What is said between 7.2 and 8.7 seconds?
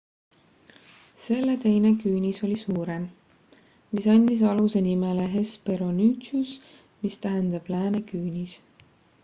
tähendab lääne küünis